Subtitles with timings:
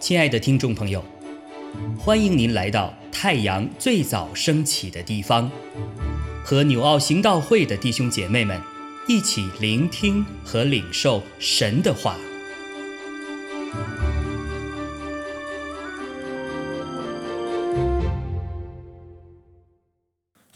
[0.00, 1.04] 亲爱的听众朋友，
[1.96, 5.48] 欢迎您来到太阳最早升起的地方，
[6.42, 8.60] 和纽奥行道会的弟兄姐妹们
[9.06, 12.16] 一起聆听和领受神的话。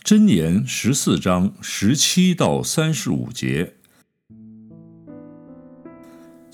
[0.03, 3.75] 箴言十四章十七到三十五节。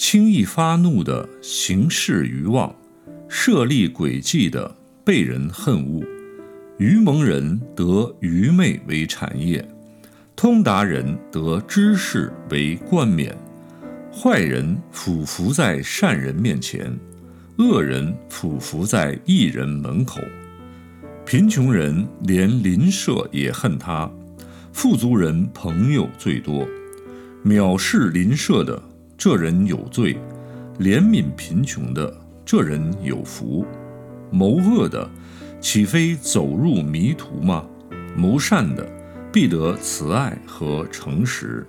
[0.01, 2.75] 轻易发怒的行事愚妄，
[3.29, 6.03] 设立诡计的被人恨恶。
[6.79, 9.63] 愚蒙人得愚昧为产业，
[10.35, 13.37] 通达人得知识为冠冕。
[14.11, 16.91] 坏人俯伏在善人面前，
[17.59, 20.19] 恶人俯伏在义人门口。
[21.27, 24.11] 贫穷人连邻舍也恨他，
[24.73, 26.67] 富足人朋友最多。
[27.45, 28.83] 藐视邻舍的。
[29.23, 30.17] 这人有罪，
[30.79, 32.11] 怜悯贫穷的
[32.43, 33.67] 这人有福，
[34.31, 35.07] 谋恶的
[35.61, 37.67] 岂非走入迷途吗？
[38.17, 38.91] 谋善的
[39.31, 41.67] 必得慈爱和诚实，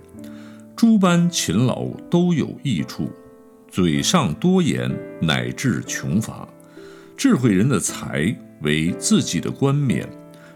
[0.74, 3.10] 诸般勤劳都有益处。
[3.70, 4.90] 嘴上多言
[5.20, 6.48] 乃至穷乏，
[7.18, 10.08] 智慧人的财为自己的冠冕，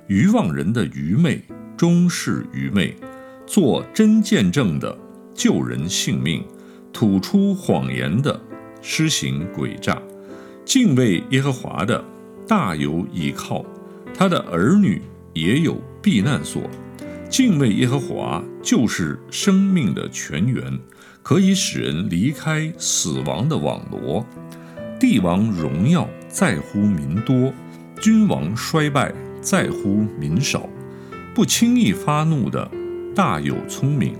[0.07, 1.43] 愚妄人的愚昧
[1.77, 2.97] 终是愚昧。
[3.47, 4.97] 做真见证的
[5.35, 6.43] 救人性命。
[6.97, 8.41] 吐出谎言的，
[8.81, 10.01] 施行诡诈；
[10.65, 12.03] 敬畏耶和华的，
[12.49, 13.63] 大有倚靠；
[14.15, 15.03] 他的儿女
[15.35, 16.63] 也有避难所。
[17.29, 20.65] 敬畏耶和华就是生命的泉源，
[21.23, 24.25] 可以使人离开死亡的网罗。
[24.99, 27.53] 帝王荣耀在乎民多，
[28.01, 30.67] 君王衰败在乎民少。
[31.35, 32.71] 不轻易发怒的，
[33.15, 34.15] 大有聪明；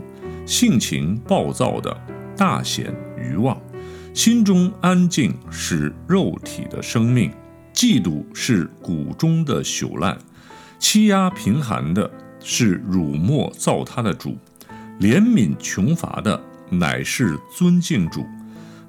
[0.45, 1.97] 性情暴躁的。
[2.37, 3.61] 大显愚妄，
[4.13, 7.31] 心中安静是肉体的生命；
[7.73, 10.17] 嫉妒是骨中的朽烂，
[10.79, 12.11] 欺压贫寒的
[12.41, 14.33] 是辱没造他的主；
[15.01, 18.25] 怜悯穷乏的乃是尊敬主。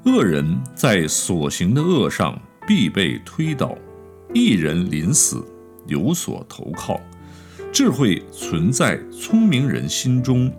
[0.06, 3.78] 恶人在所行的恶上必被推倒，
[4.34, 5.46] 一人临死
[5.85, 7.00] 有所投靠。
[7.74, 10.52] 智慧存在聪明人心中，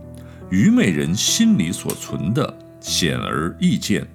[0.50, 2.58] 愚昧人心里所存的。
[2.80, 4.06] 显而易见，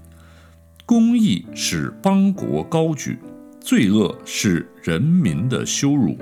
[0.85, 3.17] 公义使邦国高举，
[3.59, 6.17] 罪恶是人民的羞辱。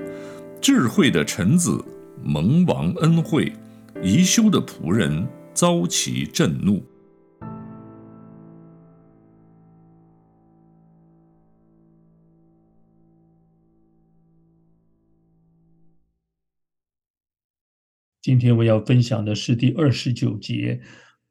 [0.60, 1.84] 智慧的臣子
[2.22, 3.52] 蒙王恩惠，
[4.02, 6.82] 宜修的仆人遭其震怒。
[18.20, 20.80] 今天我要分享的是第二十九节。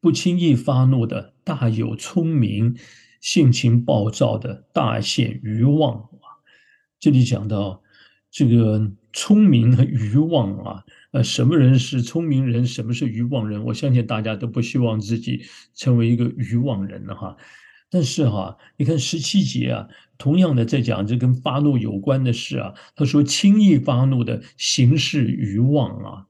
[0.02, 2.76] 不轻易发怒的大有聪明，
[3.22, 6.42] 性情暴躁的大显愚妄啊！
[7.00, 7.84] 这里讲到
[8.32, 13.64] 这个聪明和愚妄啊，呃，什么人是聪明人，什么是愚妄人？
[13.64, 15.44] 我相信大家都不希望自己
[15.76, 17.38] 成为一个愚妄人了哈。
[17.92, 19.88] 但是哈，你看十七节啊，
[20.18, 26.26] 同样的在讲这跟发怒有关的事啊，他说轻易发怒的行事愚妄啊。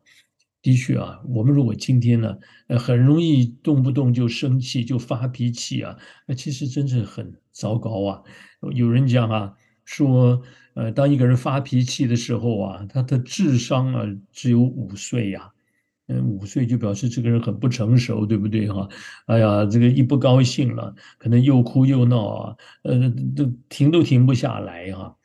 [0.61, 8.21] 的确啊，我们如果今天呢，呃，很容易动不动就生气，就发脾气啊，那其实真是很糟糕啊。
[8.75, 9.53] 有人讲啊，
[9.85, 10.39] 说，
[10.75, 15.51] 呃，当一个人发脾气的时候啊，他的智商啊只有五岁呀，
[16.07, 18.87] 嗯，五岁就表示这个人很不成熟，对不对哈？
[19.25, 25.17] 哎呀，这个一不高兴了，可能又哭又闹啊，呃，都停都停不下来哈。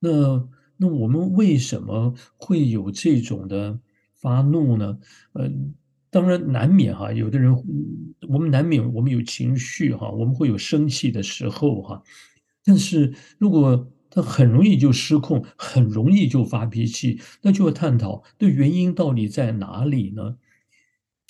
[0.00, 3.78] 那那我们为什么会有这种的？
[4.20, 4.98] 发怒呢？
[5.32, 5.50] 呃，
[6.10, 7.12] 当然难免哈。
[7.12, 7.54] 有的人，
[8.28, 12.02] 我们难免我们有情绪哈，我们会有生气的时候哈。
[12.64, 20.36] 但是如果他很容易就失控，很容易就发脾气，那就要探讨的原因到底在哪里呢？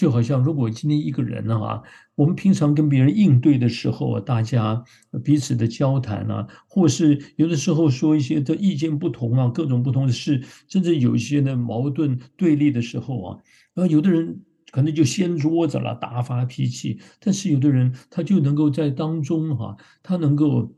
[0.01, 1.83] 就好像如果今天一个人啊，
[2.15, 4.83] 我们平常跟别人应对的时候，大家
[5.23, 13.39] 彼此的交谈啊，或是有的时候说一些的意见不同啊，各种不同的事，甚至有一些呢矛盾对立的时候啊，
[13.75, 14.41] 然后有的人
[14.71, 20.75] 可能就掀桌子了，大发脾气，但是有的人他就能够在当中哈，他能够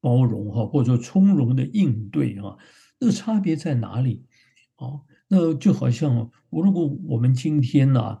[0.00, 2.58] 包容哈，或者说从容的应对哈，
[2.98, 4.24] 那个差别在哪里？
[4.78, 8.18] 哦，那就好像我如果我们今天呢？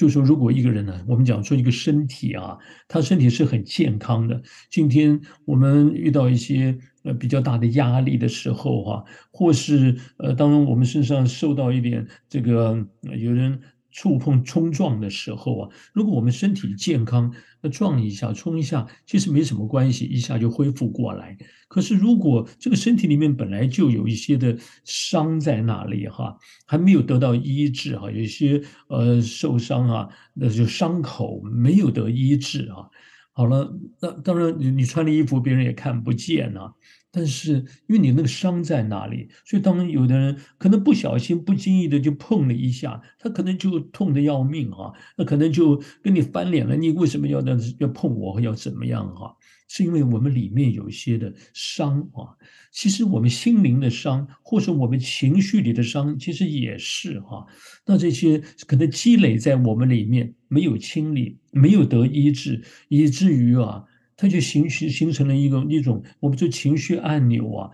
[0.00, 2.56] 就说，如果一个人呢，我们讲说一个身体啊，
[2.88, 4.40] 他身体是很健康的。
[4.70, 12.82] 今天我们遇到一些呃比较大的压力的时候哈，或是呃当我们身上受到一点这个
[13.18, 13.60] 有人
[13.90, 21.36] 触碰冲撞的时候啊，如果我们身体健康，那撞一下、冲一下，其实没什么关系，一下就恢复过来。
[21.68, 32.88] 可是如果这个身体里面本来就有一些的伤在那里哈，还没有得到医治哈，有一些呃受伤啊，那就伤口没有得医治啊。
[33.32, 36.72] 好了，那当然你你穿的衣服别人也看不见啊。
[37.12, 37.54] 但是
[37.88, 46.76] 因为你那个伤在哪里，所以当有的人可能不小心、不经意的就碰了一下，他可能就痛得要命啊，那可能就跟你翻脸了。
[46.76, 49.34] 你为什么要要要碰我，要怎么样哈？
[49.66, 52.34] 是因为我们里面有一些的伤啊。
[52.72, 57.44] 其实我们心灵的伤，或是我们情绪里的伤，其实也是哈。
[57.86, 63.84] 那这些可能积累在我们里面，没有清理，没有得医治，以至于啊。
[64.20, 67.70] 它就形形形成了一个一种，我们说情绪按钮啊，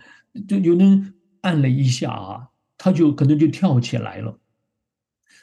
[0.46, 2.48] 就有人按了一下啊，
[2.78, 4.38] 他就可能就跳起来了，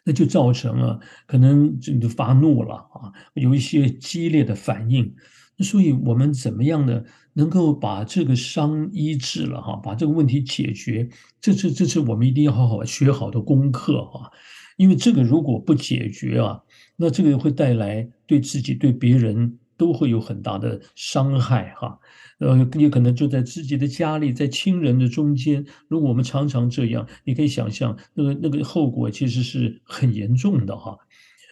[0.05, 5.13] 那就造成了可能就就发怒了啊，有一些激烈的反应。
[5.57, 11.09] 所以我们怎么样的能够把这个伤医治了哈，把这个问题解决？
[11.41, 14.31] 这是这是我们一定要好好学好的功课啊，
[14.77, 16.61] 因为这个如果不解决啊，
[16.95, 19.59] 那这个会带来对自己对别人。
[19.83, 21.99] 都会有很大的伤害哈，
[22.39, 25.65] 呃，也可能就在自己的家里，在亲人的中间。
[25.89, 30.97] 如果我们常常这样，你可以想象那个那个后果其实是很严重的哈。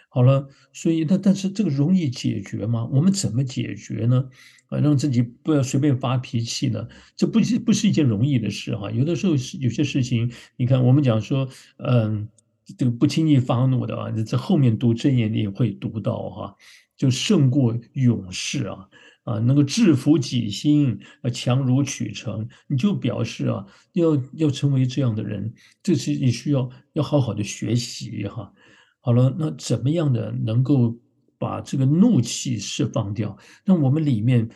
[0.07, 2.87] 好了，所以那但是这个容易解决吗？
[2.89, 4.29] 我们怎么解决呢？
[4.67, 6.87] 啊，让自己不要随便发脾气呢？
[7.17, 8.89] 这不是不是一件容易的事哈。
[8.91, 11.49] 有的时候是有些事情，你看我们讲说，
[11.79, 12.29] 嗯，
[12.77, 16.55] 这个不轻易发怒的啊，在后面读正言你也会读到哈。
[17.01, 18.88] 就胜过勇士啊
[19.24, 25.51] 啊，能够制服己心啊，强如取成，你就表示啊，要要成为这样的人，
[25.81, 28.53] 这是你需要要好好的学习哈。
[29.00, 30.95] 好了，那怎么样的能够
[31.39, 34.48] 把这个怒气释放掉，让我们里面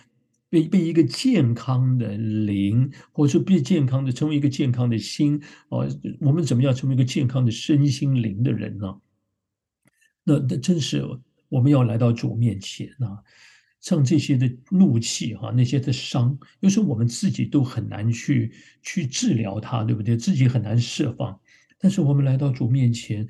[0.47, 5.81] 被被一个健康的灵，或者说被健康的成为一个健康的心啊？
[6.19, 8.95] 我们怎么样成为一个健康的身心灵的人呢？
[10.23, 11.03] 那那真是。
[11.49, 13.21] 我们要来到主面前啊，
[13.81, 18.51] 像这些的怒气哈，那些的伤，有时候我们自己都很难去
[18.81, 20.17] 去治疗它，对不对？
[20.17, 21.39] 自己很难释放。
[21.77, 23.27] 但是我们来到主面前，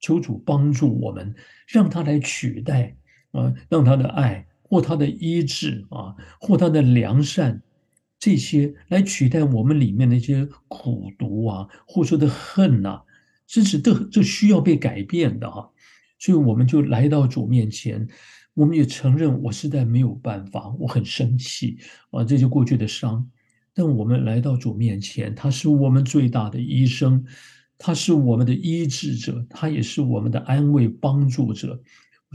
[0.00, 1.34] 求主帮助我们，
[1.68, 2.96] 让他来取代
[3.30, 7.62] 啊，让他的爱或他的医治啊，或他的良善，
[8.18, 13.02] 这些来取代我们里面那些苦毒啊，或者说的恨呐，
[13.46, 15.70] 这是都这需要被改变的哈。
[16.26, 18.04] 所以我们就来到主面前，
[18.52, 21.78] 我们也承认我实在没有办法，我很生气
[22.10, 23.24] 啊，这就过去的伤。
[23.72, 27.24] 但我们来到主面前，他是我们最大的医生，
[27.78, 31.80] 他是我们的医治者，他也是我们的安慰帮助者。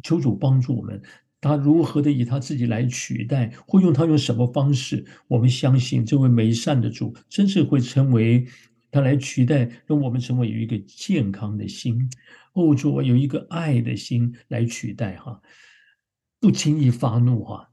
[0.03, 1.01] 求主帮助我们，
[1.41, 5.05] 他如何的以他自己来取代，会用他用什么方式？
[5.27, 8.47] 我们相信这位美善的主，真是会成为
[8.89, 12.09] 他来取代，让我们成为有一个健康的心。
[12.53, 15.41] 哦，主，啊有一个爱的心来取代哈，
[16.39, 17.69] 不轻易发怒哈，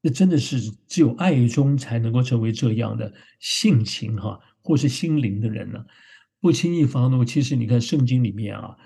[0.00, 5.84] 那真的是只有爱中才能够成为这样的性情哈，或是心灵的人呢。
[6.40, 8.76] 不轻易发怒，其实你看圣经里面啊，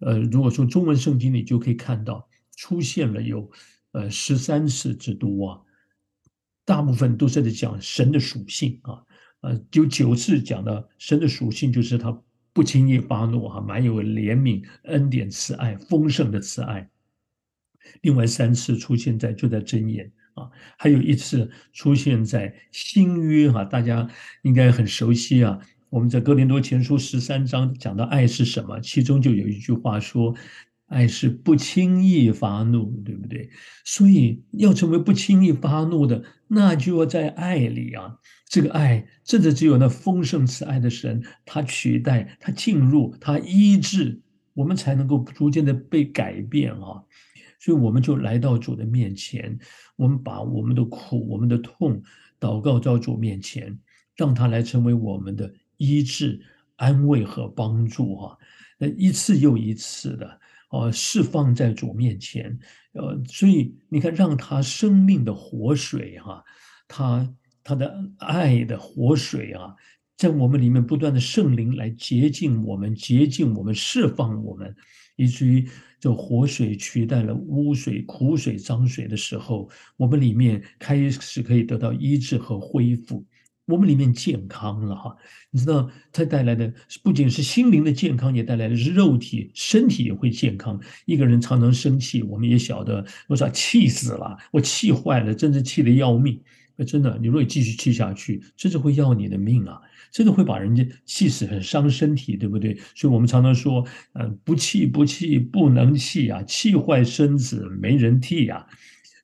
[0.00, 3.50] 呃，如果说中文圣经里就可以看到出现了有
[3.92, 5.60] 呃十三次之多啊，
[6.64, 9.02] 大部分都是在讲神的属性啊，
[9.40, 12.22] 呃，有九次讲的神的属性就是他。
[12.52, 16.88] 不轻易发怒，哈，蛮有怜悯、恩典、慈爱、丰盛的慈爱。
[18.02, 24.08] 另外三次出现在就在箴言啊，还有一次出现在新约哈，大家
[24.42, 25.58] 应该很熟悉啊。
[25.90, 30.34] 我们在哥林多前书十三章讲到爱是什么，其中就有一句话说。
[30.92, 33.50] 爱是不轻易发怒，对不对？
[33.84, 38.18] 所以要成为不轻易发怒的，那就要在爱里啊。
[38.46, 44.20] 这个爱，真的只有那丰盛慈爱的神，他取代，他进入，他医治，
[44.52, 47.02] 我们才能够逐渐的被改变啊。
[47.58, 49.58] 所以我们就来到主的面前，
[49.96, 52.02] 我们把我们的苦、我们的痛
[52.38, 53.78] 祷告到主面前，
[54.14, 56.38] 让他来成为我们的医治、
[56.76, 58.36] 安慰和帮助啊。
[58.78, 60.40] 那一次又一次的。
[60.72, 62.58] 哦，释放在主面前，
[62.94, 66.42] 呃，所以你看，让他生命的活水哈，
[66.88, 69.74] 他他的爱的活水啊，
[70.16, 74.74] 在我们里面不断的圣灵来洁净我们，洁净我们，释放我们，
[75.16, 75.68] 以至于
[76.00, 83.22] 这活水取代了污水、苦水、脏水的时候，我们里面开始可以得到医治和恢复。
[83.66, 85.16] 我们里面健康了哈，
[85.50, 90.80] 你知道，它带来的不仅是心灵的健康，也带来的是肉体、身体也会健康。
[91.04, 96.40] 一个人常常生气，我们也晓得，我说气死了，我气坏了，真是气得要命。
[96.74, 99.78] 那真的，你如果继续气下去，真的会要你的命啊！
[100.10, 102.74] 真的会把人家气死，很伤身体，对不对？
[102.94, 108.66] 所以我们常常说，嗯，不气不气不能气啊，气坏身子没人替呀。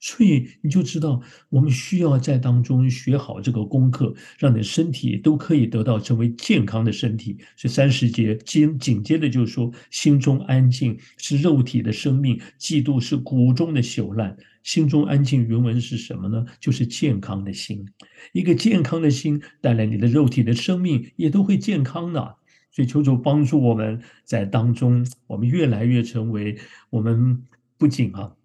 [0.00, 7.36] 所以你就知道，我们需要在当中学好这个功课，让你身体都可以得到成为健康的身体。
[7.56, 14.36] 所以三十节紧紧接着就说：心中安静是肉体的生命，嫉妒是骨中的朽烂。
[14.62, 16.44] 心中安静，原文是什么呢？
[16.60, 17.84] 就是健康的心。
[18.32, 22.36] 一个健康的心带来你的肉体的生命也都会健康的。
[22.70, 26.56] 所以求主帮助我们在当中，我们越来越成为
[26.90, 27.42] 我们
[27.76, 28.37] 不仅啊。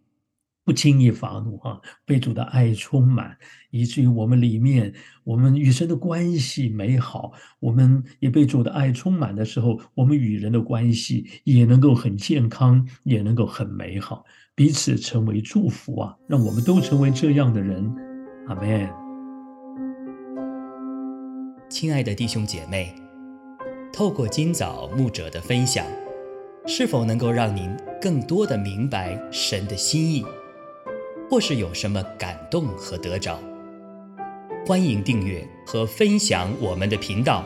[0.66, 3.38] 不轻易发怒啊，被主的爱充满，
[3.70, 4.94] 以至于我们里面，
[5.24, 7.34] 我们与神的关系美好。
[7.60, 14.24] 我们也被主的爱充满的时候，我们与人的关系也能够很健康，也能够很美好，
[14.56, 16.16] 彼此成为祝福啊！
[16.28, 17.94] 让我们都成为这样的人，
[18.48, 18.90] 阿门。
[21.70, 22.96] 亲爱的弟兄姐妹，
[23.92, 25.86] 透过今早牧者的分享，
[26.68, 30.24] 是否能够让您更多的明白神的心意？
[31.34, 33.40] 或是有什么感动和得着，
[34.68, 37.44] 欢迎订阅和分享我们的频道，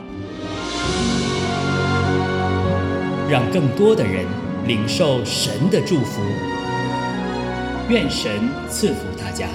[3.30, 4.26] 让更多的人
[4.66, 6.20] 领受神的祝福。
[7.88, 9.48] 愿神赐福大家。